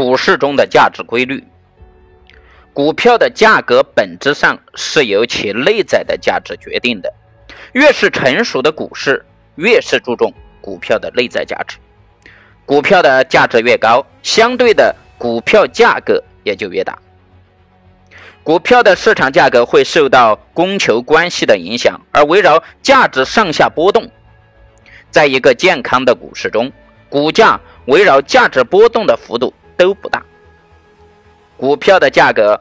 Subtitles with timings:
[0.00, 1.44] 股市中的价值规律。
[2.72, 7.12] 股票的价格本质上是由其内在的价值决定的。
[7.72, 9.22] 越是成熟的股市，
[9.56, 10.32] 越是注重
[10.62, 11.76] 股票的内在价值。
[12.64, 16.98] 股票的价值越高，相对的股票价格也就越大。
[18.42, 24.10] 股票的市场价格会受到供求关系的影响，而围绕价值上下波动。
[25.10, 26.72] 在一个健康的股市中，
[27.10, 30.22] 股价围绕价值波动的幅度都不大。
[31.56, 32.60] 股票的价格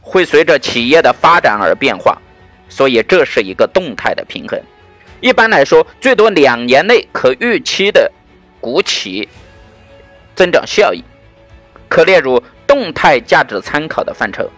[0.00, 2.20] 会随着企业的发展而变化，
[2.68, 4.60] 所以这是一个动态的平衡。
[5.20, 8.10] 一般来说，最多两年内可预期的
[8.60, 9.28] 股企
[10.34, 11.04] 增长效益，
[11.88, 14.50] 可列入动态价值参考的范畴。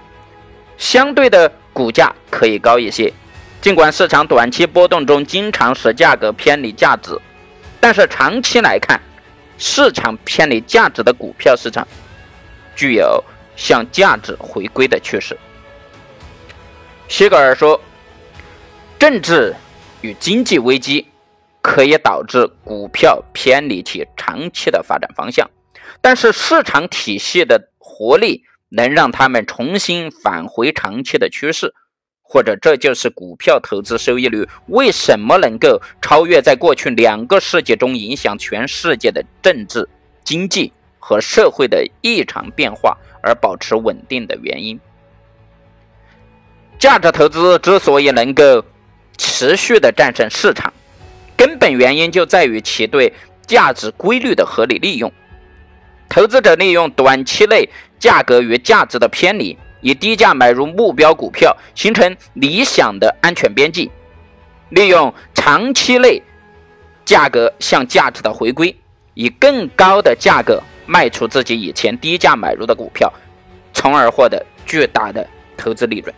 [0.79, 3.13] 相对的股价可以高一些，
[3.61, 7.19] 尽管市场短期波动中经常使价格偏离价值，
[7.81, 9.01] 但是长期来看，
[9.57, 11.87] 市场偏离价值的股票市场
[12.79, 13.23] 具有
[13.57, 15.37] 向价值回归的趋势。
[17.09, 17.79] 希格尔说，
[18.99, 19.55] 政治
[20.01, 21.07] 与经济危机
[21.61, 25.51] 可以导致股票偏离其长期的发展方向，
[26.01, 28.45] 但是市场体系的活力。
[28.71, 31.73] 能让他们重新返回长期的趋势，
[32.21, 39.89] 或者这就是股票投资收益率为什么能够超越在过去两个世纪中影响全世界的政治、
[40.23, 44.79] 经济和社会的异常变化而保持稳定的原因。
[46.79, 48.65] 价值投资之所以能够
[49.17, 50.73] 持续的战胜市场，
[51.37, 53.13] 根本原因就在于其对
[53.47, 55.13] 价值规律的合理利用。
[56.09, 57.69] 投资者利用短期内
[57.99, 63.91] 价格与价值的偏离，以低价买入目标股票，形成理想的安全边际；
[64.71, 66.23] 利用长期内
[67.05, 68.75] 价格向价值的回归，
[69.15, 73.13] 以更高的价格卖出自己以前低价买入的股票，
[73.73, 75.25] 从而获得巨大的
[75.57, 76.13] 投资利润。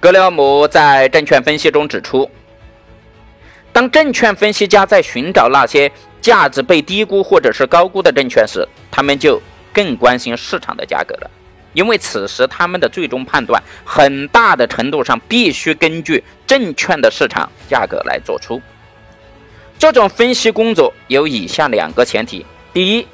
[0.00, 2.28] 格雷厄姆在证券分析中指出，
[3.72, 5.92] 当证券分析家在寻找那些。
[6.20, 9.40] 价值被低估或者是高估的证券时，他们就
[9.72, 11.30] 更关心市场的价格了，
[11.74, 18.60] 因为此时他们的最终判断很大的程度上必须根据证券的市场价格来做出。
[19.78, 23.06] 这种分析工作有以下两个前提：第一，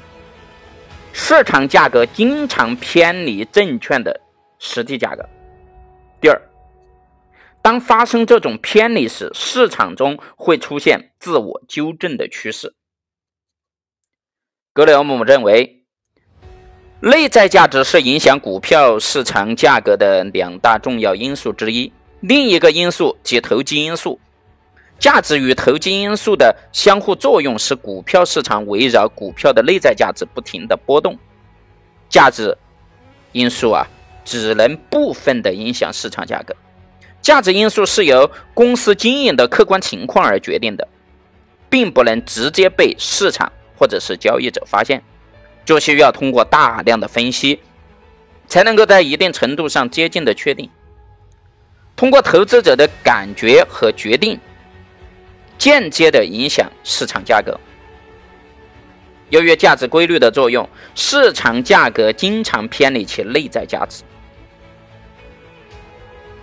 [1.13, 4.19] 市场价格经常偏离证券的
[4.57, 5.23] 实际价格；
[6.19, 6.41] 第二，
[7.61, 12.73] 当发生这种偏离时，市场中会出现自我纠正的趋势。
[14.73, 15.83] 格雷厄姆认为，
[16.99, 21.93] 内在价值是影响股票市场价格的两大重要因素之一。
[22.21, 24.19] 另一个因素即投机因素。
[24.99, 31.17] 价值与投机因素的相互作用使股票市场围绕股票的内在价值不停的波动。
[32.09, 32.57] 价值
[33.31, 33.87] 因素啊，
[34.23, 36.55] 只能部分的影响市场价格。
[37.21, 40.87] 价值因素是由公司经营的客观情况而决定的，
[41.69, 43.51] 并不能直接被市场。
[43.77, 45.03] 或者是交易者发现，
[45.65, 47.59] 就需要通过大量的分析，
[48.47, 50.69] 才能够在一定程度上接近的确定。
[51.93, 54.39] 通过投资者的感觉和决定，
[55.57, 57.59] 间接的影响市场价格。
[59.29, 64.03] 由于价值规律的作用，市场价格经常偏离其内在价值。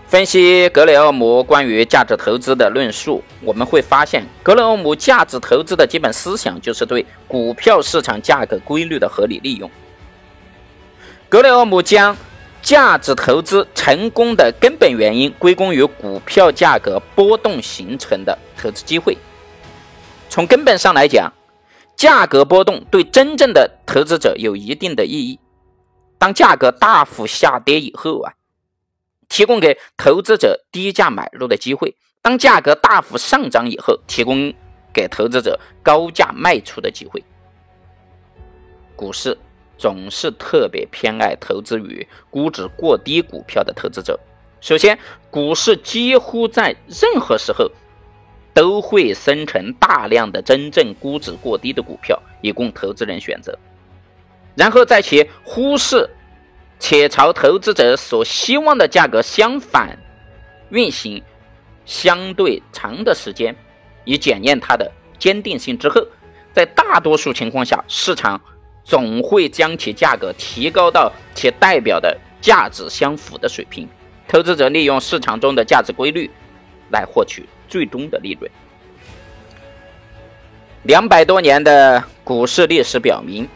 [0.09, 9.71] 分析格雷厄姆关于价值投资的论述，我们会发现，格雷厄姆价值投资的基本思想就是对股票市场价格规律的合理利用。
[11.31, 12.15] 格雷厄姆将
[12.63, 19.19] 价值投资成功的根本原因归功于股票价格波动形成的投资机会。
[20.31, 21.33] 从根本上来讲，
[21.97, 25.39] 价格波动对真正的投资者有一定的意义。
[26.19, 28.33] 当价格大幅下跌以后啊。
[29.29, 34.53] 提供给投资者低价买入的机会，当价格大幅上涨以后，提供
[34.93, 37.25] 给投资者高价卖出的机会。
[38.95, 39.39] 股市
[39.83, 44.17] 总是特别偏爱投资于估值过低股票的投资者。
[44.61, 44.97] 首先，
[45.29, 47.69] 股市几乎在任何时候
[48.55, 53.59] 都会生成大量的真正估值过低的股票，以供投资人选择。
[54.55, 56.09] 然后，在其忽视。
[56.85, 59.97] 且朝投资者所希望的价格相反
[60.71, 61.23] 运行
[61.85, 63.55] 相对长的时间，
[64.05, 66.05] 以检验它的坚定性之后，
[66.53, 68.41] 在大多数情况下，市场
[68.85, 73.89] 总会将其价格提高到其代表的价值相符的水平。
[74.29, 76.31] 投资者利用市场中的价值规律
[76.91, 78.51] 来获取最终的利润。
[80.85, 83.49] 两百多年的股市历史表明。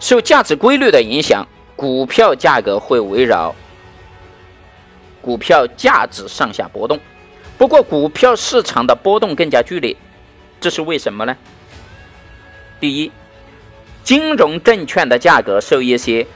[0.00, 1.46] 受价值规律的影响，
[1.76, 3.54] 股票价格会围绕
[5.20, 6.98] 股票价值上下波动。
[7.56, 9.96] 不过，股票市场的波动更加剧烈，
[10.60, 11.36] 这是为什么呢？
[12.80, 13.12] 第一，
[14.02, 16.26] 金融证券的价格受一些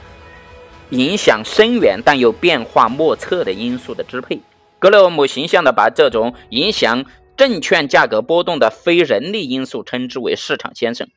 [0.89, 4.41] 影响深远但又变化莫测的因素的支配。
[4.79, 7.05] 格雷厄姆形象地把这种影响
[7.35, 11.07] 证券价格波动的非人力因素称之为“市场先生”。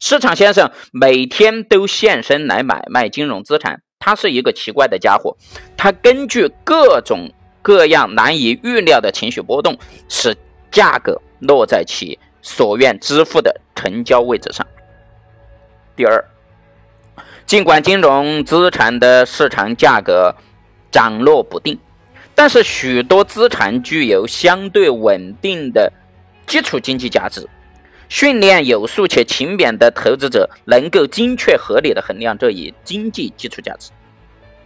[0.00, 3.82] 市场先生每天都现身来买卖金融资产。
[3.98, 5.36] 他是一个奇怪的家伙，
[5.76, 7.30] 他根据各种
[7.62, 9.76] 各样难以预料的情绪波动，
[10.08, 10.36] 使
[10.70, 14.66] 价格落在其所愿支付的成交位置上。
[15.96, 16.22] 第二，
[17.46, 20.34] 尽管金融资产的市场价格
[20.92, 21.78] 涨落不定。
[22.34, 25.90] 但是许多资产具有相对稳定的
[26.46, 27.48] 基础经济价值，
[28.10, 33.90] 训练有素且勤勉的投资者能够精确合理的衡量这一经济基础价值。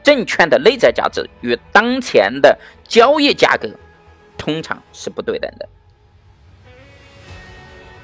[0.02, 3.68] 证券的内在价值与当前的交易价格
[4.36, 5.68] 通常是不对等的。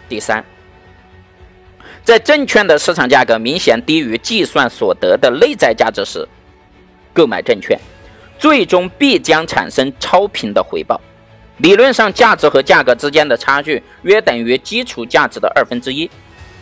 [0.09, 0.45] 第三，
[2.05, 6.27] 在证券的市场价格明显低于计算所得的内在价值时，
[7.13, 7.79] 购买证券。
[8.39, 11.01] 最终必将产生超频的回报。
[11.57, 16.11] 理论上，价值和价格之间的差距约等于基础价值的二分之一，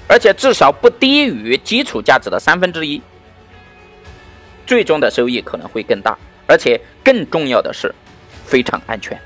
[0.06, 3.02] 而且至少不低于基础价值的三分之一。
[4.64, 6.16] 最终的收益可能会更大，
[6.46, 7.92] 而且更重要的是，
[8.44, 9.20] 非常安全。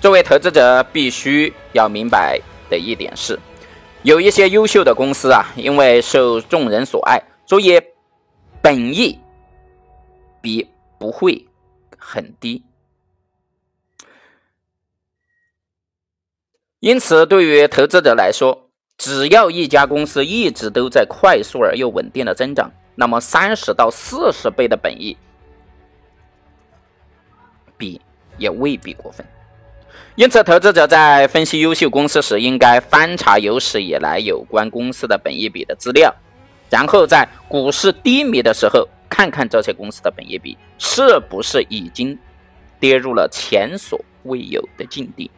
[0.00, 2.36] 作为投资者，必须要明白
[2.68, 3.38] 的一点是，
[4.02, 7.80] 有一些优秀的公司啊，因为受众人所爱，所以
[8.60, 9.18] 本益
[10.40, 10.68] 比。
[10.98, 11.48] 不会
[11.98, 12.62] 很低，
[16.78, 25.16] 因此对于投资者来说，只要一家公司一直都在快速而又稳定的增长，那么三十到四十倍的本益
[27.76, 28.00] 比
[28.38, 29.26] 也未必过分。
[30.14, 36.14] 因此，投资者在分析优秀公司时，应该翻查有史以来有关公司的本业比的资料，
[36.70, 38.88] 然后在股市低迷的时候。
[39.14, 42.18] 看看这些公司的本业比是不是已经
[42.80, 45.30] 跌入了前所未有的境地。